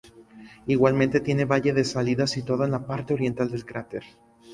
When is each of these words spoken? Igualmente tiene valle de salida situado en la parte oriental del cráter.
Igualmente 0.65 1.19
tiene 1.19 1.45
valle 1.45 1.73
de 1.73 1.83
salida 1.83 2.25
situado 2.25 2.65
en 2.65 2.71
la 2.71 2.87
parte 2.87 3.13
oriental 3.13 3.51
del 3.51 3.65
cráter. 3.65 4.01